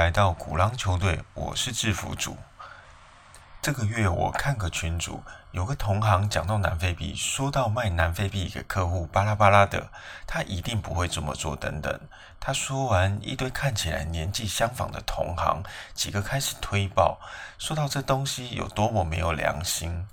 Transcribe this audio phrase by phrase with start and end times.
[0.00, 2.34] 来到古狼球队，我是制服组。
[3.60, 9.90] 这个月我看个群主，有个同行讲到南非币，说到卖南非币给客户，巴拉巴拉的，
[10.26, 12.00] 他一定不会这么做等等。
[12.40, 17.20] 他说完，一堆看起来年纪相仿的同行，几个开始推爆，
[17.58, 20.08] 说到这东西有多么没有良心。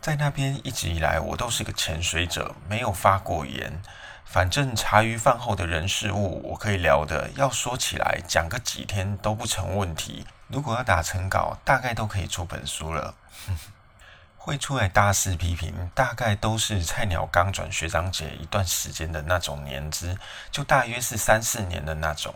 [0.00, 3.82] 在那边一直以来，我都是个潜水者，没有发过言。
[4.26, 10.26] 反正茶余饭后的人事物，我可以聊的，要说起来讲个几天都不成问题。
[10.48, 13.14] 如果要打成稿，大概都可以出本书了。
[14.36, 20.18] 会出来大肆批评，大概都是菜鸟刚转学长姐一段时间的那种年资，
[20.52, 22.34] 就大约是三四年的那种。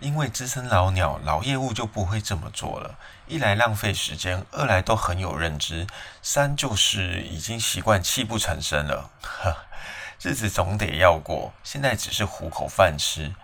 [0.00, 5.86] 因为资深老鸟、老业务就不会这么做了，一来浪费时间，二来都很有认知，
[6.22, 9.10] 三就是已经习惯泣不成声了。
[9.20, 9.56] 呵。
[10.20, 13.34] 日子总得要过，现在只是糊口饭吃。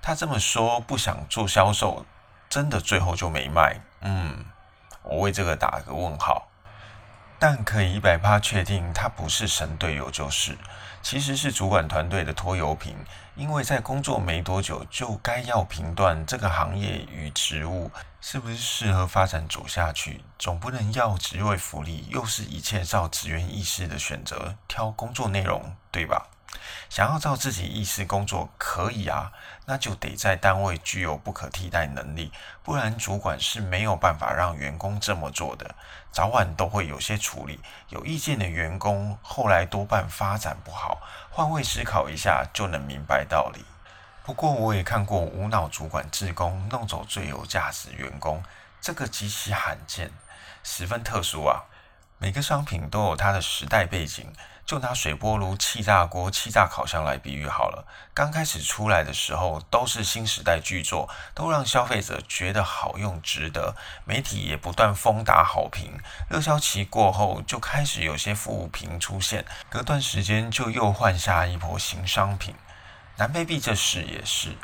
[0.00, 2.06] 他这么说，不想做销售，
[2.48, 3.80] 真的最后就没卖。
[4.00, 4.44] 嗯，
[5.02, 6.47] 我为这个打个问号。
[7.38, 10.58] 但可以一百趴确定，他不是神队友就是。
[11.00, 12.96] 其实是主管团队的拖油瓶，
[13.36, 26.26] 因为在工作没多久，就该要评断这个行业与职务是不是适合发展走下去，总不能要职位福利，又是一切照职员意识的选择挑工作内容，对吧？
[26.88, 29.32] 想要照自己意思工作可以啊，
[29.66, 35.74] 那就得在单位具有不可替代能力，不然主管是没有办法让员工这么做的，
[36.10, 37.60] 早晚都会有些处理。
[37.88, 43.64] 有意见的员工后来多半发展不好，换位思考一下就能明白道理。
[44.24, 48.42] 不过我也看过无脑主管自工弄走最有价值员工，
[48.80, 50.10] 这个极其罕见，
[50.62, 51.64] 十分特殊啊。
[52.18, 54.32] 每个商品都有它的时代背景。
[54.66, 57.86] 就拿水波炉、气炸锅、气炸烤箱来比喻好了。
[58.12, 63.74] 刚开始出来的时候都是新时代巨作，都让消费者觉得好用、值得。
[64.04, 65.98] 媒体也不断疯打好评。
[66.28, 72.54] 热销期过后，就开始有些负评出现，隔段时间就又换下一波新商品。
[73.16, 74.54] 南非币这事也是，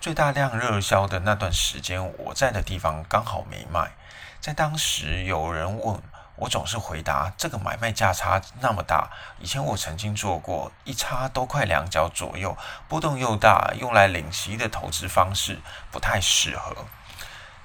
[0.00, 3.90] 最大量热销的那段时间，我在的地方刚好没卖。
[4.40, 6.00] 在当时，有人问。
[6.40, 12.56] 我总是回答这个买卖价差那么大，以前我曾经做过，一差都快两角左右，
[12.88, 16.74] 波动又大，用来领息的投资方式不太适合。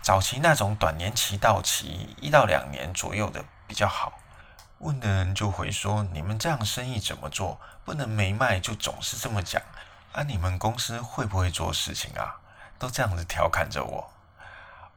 [0.02, 4.12] 早期那种短年期到期一到两年左右的比较好。
[4.80, 7.58] 问的人就回说：你们这样生意怎么做？
[7.86, 9.62] 不能没卖就总是这么讲。
[10.12, 12.36] 啊，你们公司会不会做事情啊？
[12.78, 14.12] 都这样子调侃着我。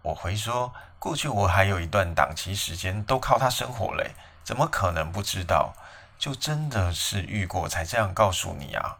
[0.02, 4.10] 我回说，过去我还有一段档期时间都靠它生活嘞，
[4.42, 5.74] 怎么可能不知道？
[6.18, 8.98] 就真的是遇过才这样告诉你啊？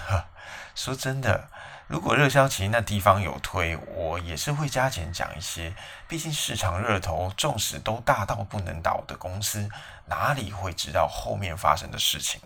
[0.00, 0.24] 呵，
[0.74, 1.48] 说真的，
[1.86, 5.74] 如果热销期那地方有推，我也是会加减讲一些。
[6.08, 9.68] 毕竟市场热头，纵使都大到不能倒的公司，
[10.06, 12.40] 哪里会知道后面发生的事情？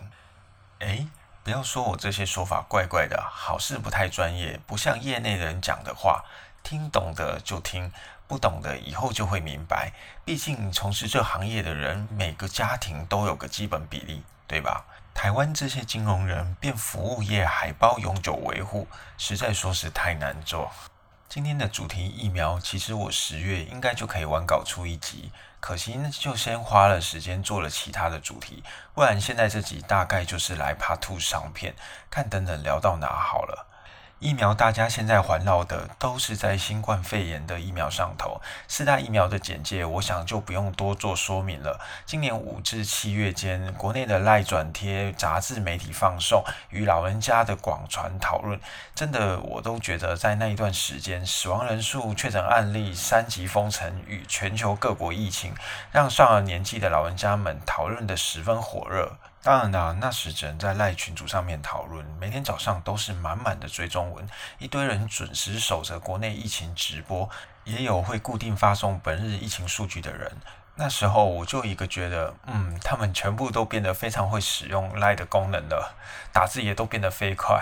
[0.79, 1.07] 诶，
[1.41, 6.25] 不要说我这些说法怪怪的，好事不太专业，不像业内人讲的话。
[6.63, 7.91] 听懂的就听，
[8.31, 9.91] 不懂的以后就会明白。
[10.23, 14.85] 毕竟从事这行业的人，每个家庭都有个基本比例，对吧？
[15.13, 18.87] 台湾这些金融人变服务业，还包永久维护，
[19.17, 20.71] 实在说是太难做。
[21.27, 28.63] 今天的主题疫苗，其实我十月应该就可以完稿出一集，可惜呢就先花了时间做了其他的主题，
[28.93, 31.75] 不然现在这集大概就是来 Part Two 上片，
[32.09, 33.67] 看等等聊到哪好了。
[34.21, 38.39] 疫苗，大家现在环绕的都是在新冠肺炎的疫苗上头。
[38.67, 41.81] 四大疫苗的简介，我想就不用多做说明了。
[42.05, 48.61] 今年五至七月间，国内的赖转贴、杂志媒体放送与老人家的广传讨论，
[48.93, 55.55] 真的我都觉得在那一段时间，死亡人数、确诊案例、三级封城与全球各国疫情，
[55.91, 59.17] 让上了年纪的老人家们讨论的十分火热。
[59.43, 64.27] 当然啦，那时只能在赖群组上面讨论，每天早上都是满满的追踪文，
[64.59, 67.27] 一堆人准时守着国内疫情直播，
[67.63, 70.31] 也有会固定发送本日疫情数据的人。
[70.75, 75.95] 那时候我就一个觉得，嗯，他们全部都变得非常会使用赖的功能了，
[76.31, 77.59] 打字也都变得飞快，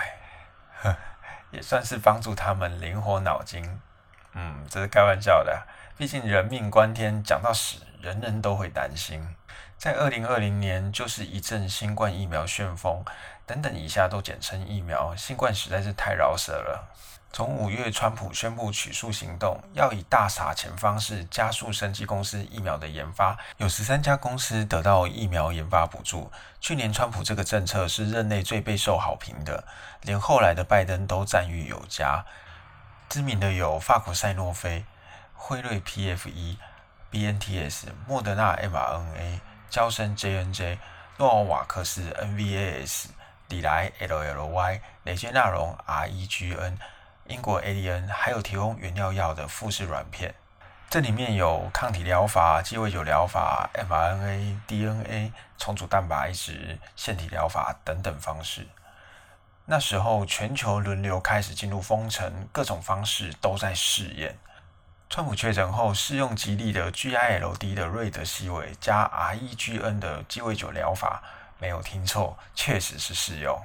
[1.50, 3.80] 也算是帮助他们灵活脑筋。
[4.34, 5.66] 嗯，这是开玩笑的，
[5.96, 9.34] 毕竟人命关天，讲到死，人人都会担心。
[9.78, 13.04] 在二零二零年，就是一阵新冠疫苗旋风，
[13.46, 15.14] 等等以下都简称疫苗。
[15.16, 16.88] 新冠实在是太饶舌了。
[17.32, 26.30] 从五月，川普宣布取数行动，要以大撒钱方式加速生技公司疫苗的研发，有十三家公司得到疫苗研发补助。
[26.60, 29.64] 去年川普这个政策是任内最备受好评的，
[30.02, 32.24] 连后来的拜登都赞誉有加。
[33.08, 34.84] 知名的有法国赛诺菲、
[35.32, 36.56] 辉瑞 PFE、
[37.12, 39.38] BNTS、莫德纳 mRNA、
[39.70, 40.78] 交生 JNJ、
[41.16, 43.06] 诺瓦克斯 NVAS、
[43.48, 46.76] 里来 LLY、雷杰纳龙 REGN、
[47.28, 50.34] 英国 ADN，还有提供原料药的富士软片。
[50.90, 58.66] 这里面有抗体疗法、鸡尾酒疗法、mRNA、DNA、重组蛋白质、腺体疗法等等方式。
[59.66, 64.36] 那时候，全球轮流开始进入封城，各种方式都在试验。
[65.10, 71.20] 川普确诊后，试用吉利的 GILD 的瑞德西韦加 REGN 的鸡尾酒疗法，
[71.58, 73.60] 没有听错，确实是试用。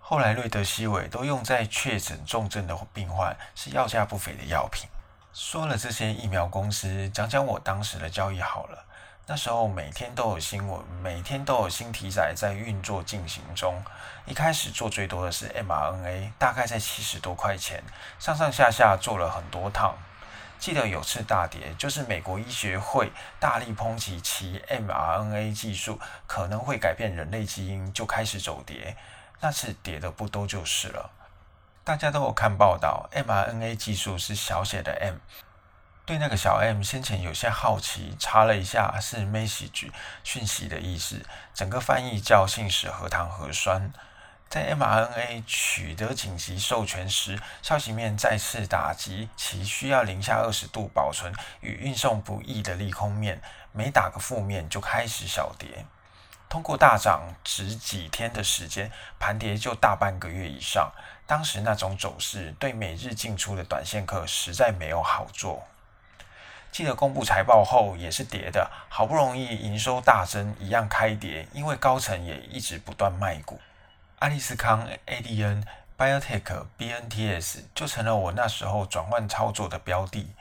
[0.00, 4.88] 后来，瑞德西韦都用在确诊重症的病患，是药价不菲的药品。
[5.34, 8.82] 说了这些疫苗公司，讲讲我当时的交易好了。
[9.26, 13.84] 那时候每天都有新闻，每天都有新题材在运作进行中。
[14.24, 17.84] 一开始做最多的是 mRNA，大概在七十多块钱，
[18.18, 19.94] 上上下下做了很多趟。
[20.62, 23.10] 记得有次大跌，就是美国医学会
[23.40, 25.98] 大力抨击其 mRNA 技术
[26.28, 28.96] 可能会改变人类基因，就开始走跌。
[29.40, 31.10] 那次跌的不多就是了。
[31.82, 35.16] 大家都有看报道，mRNA 技术是小写的 m。
[36.06, 39.90] 对那个小 m 先前有些好奇，查了一下是 message
[40.22, 43.92] 讯息的意思，整个翻译叫信使核糖核酸。
[44.52, 51.32] 在 mRNA 取得紧急授权时，消息面再次打击其需要零下二十度保存
[51.62, 53.40] 与运送不易的利空面，
[53.72, 55.86] 每打个负面就开始小跌。
[56.50, 60.92] 通过大涨只几天的时间，盘跌就大半个月以上。
[61.26, 65.66] 当时那种走势，对每日进出的短线客实在没有好做。
[66.70, 73.58] 记得公布财报后也是跌的，好不容易营收大增，一样开跌，因为高层也一直不断卖股。
[74.22, 75.64] 阿利斯康、ADN、
[75.98, 80.32] Biotech、BNTS 就成了我那时候转换操作的标的。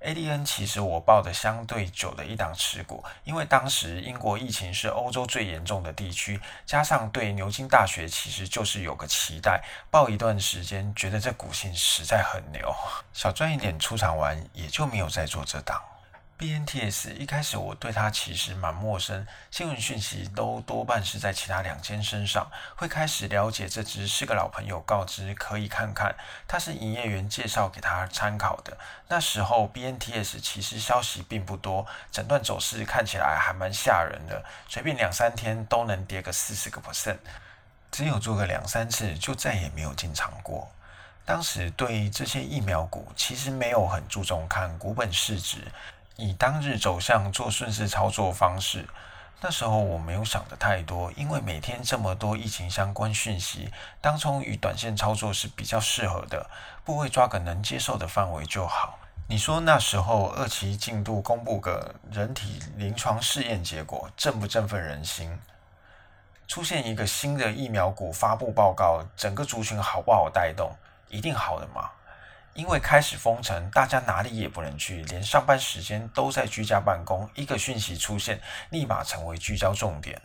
[0.00, 12.74] ADN 其实我报的相对久的一档持股，因为当时英国疫情是欧洲最严重的地区，加上对牛津大学其实就是有个期待，报一段时间，觉得这股性实在很牛，
[13.12, 15.78] 小赚一点出场完，也就没有再做这档。
[16.38, 26.14] BNTS 一开始我对它其实蛮陌生，新闻讯息都多半是在其他两间身上，会开始了解这只是个老朋友告知可以看看，
[26.46, 28.76] 它是营业员介绍给他参考的。
[29.08, 37.16] 那时候 BNTS 其实消息并不多，整段走势看起来还蛮吓人的，随便两三天都能跌个四十个 percent，
[37.90, 40.70] 只有做个两三次就再也没有进场过。
[41.24, 45.58] 当时对这些疫苗股其实没有很注重看股本市值。
[46.16, 48.88] 以当日走向做顺势操作方式，
[49.40, 53.70] 那时候我没有想的太多，因为每天这么多疫情相关讯息，
[54.00, 56.48] 当冲与短线操作是比较适合的，
[56.84, 58.98] 部位抓个能接受的范围就好。
[59.28, 65.38] 你说那时候二期进度公布个人体临床试验结果，振不振奋人心？
[66.48, 70.74] 出现一个新的疫苗股发布报告，整个族群好不好带动？
[71.08, 71.90] 一定好的嘛？
[72.56, 77.28] 因为开始封城，大家哪里也不能去，连上班时间都在居家办公。
[77.34, 80.20] 一个讯息出现，立马成为聚焦重点。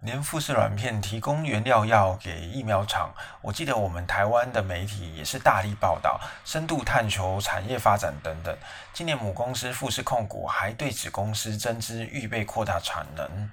[0.00, 8.56] 连富士软片提供原料药给疫苗厂，我记得我们台湾的媒体也是大力报道，深度探求产业发展等等。
[8.92, 13.50] 今年母公司富士控股还对子公司增资，预备扩大产能。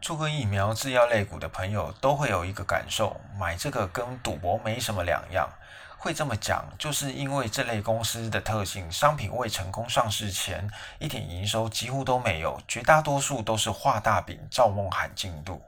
[0.00, 5.46] 做个疫苗制药类股的朋友都会有一个感受，买这个跟赌博没什么两样。
[6.02, 10.66] 会这么讲，就是因为这类公司的特性，商品未成功上市前，
[10.98, 15.62] 一点营收几乎都没有，绝大多数都是画大饼、造梦喊进度。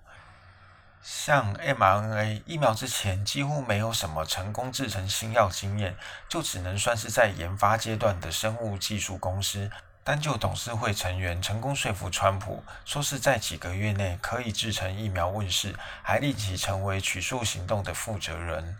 [1.02, 5.94] 像 mRNA 疫苗之前几乎没有什么成功制成新药经验，
[6.30, 9.70] 就只能算是在研发阶段的生物技术公司。
[10.02, 18.78] 单就董事会成员成功说服川普，说是在几个月内可以制成疫苗问世，还立即成为取数行动的负责人。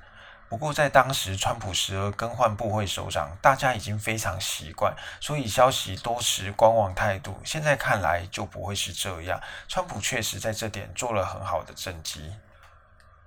[0.53, 7.41] 不过，在当时，川普时而更换部会首长，大家已经非常习惯，所以消息多持观望态度。
[7.43, 9.41] 现在看来就不会是这样。
[9.67, 12.35] 川普确实在这点做了很好的政绩。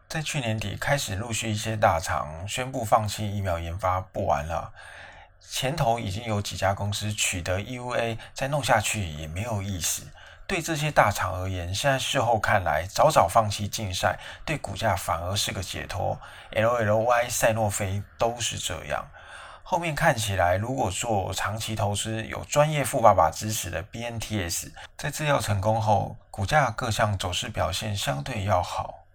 [0.08, 4.72] 在去年底开始陆续一些大厂宣布放弃疫苗研发，不玩了。
[5.42, 10.04] 前头已经有几家公司取得 EUA，再弄下去也没有意思。
[10.48, 16.20] 对这些大厂而言，现在事后看来，早早放弃竞赛，对股价反而是个解脱。
[16.52, 19.08] LLY、赛诺菲都是这样。
[19.64, 29.06] 后面看起来，如果做长期投资，有专业富爸爸支持的 BNTS，在制药成功后，股价各项走势表现相对要好。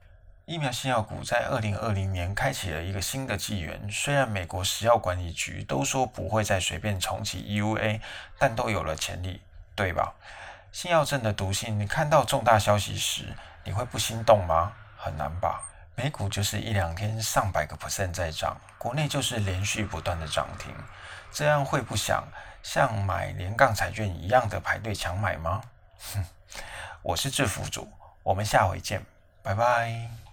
[0.46, 3.88] 疫苗新药股在二零二零年开启了一个新的纪元。
[3.88, 8.00] 虽然美国食药管理局都说不会再随便重启 EUA，
[8.37, 9.40] 但都有了潜力，
[9.76, 10.12] 对吧？
[10.72, 13.34] 新药证的毒性，你看到重大消息时，
[13.64, 14.72] 你会不心动吗？
[14.96, 15.62] 很难吧。
[15.96, 20.74] 美股就是一两天上百个 percent 在涨，国内就是连续不断的涨停，
[21.30, 22.26] 这样会不想
[22.62, 25.60] 像买连杠彩券一样的排队抢买吗？
[26.14, 26.24] 哼，
[27.02, 27.90] 我是制服主，
[28.22, 29.04] 我们下回见。
[29.42, 30.29] 拜拜。